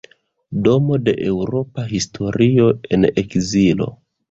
Domo 0.67 0.97
de 1.09 1.13
eŭropa 1.33 1.85
historio 1.93 2.73
en 2.99 3.09
ekzilo. 3.25 3.93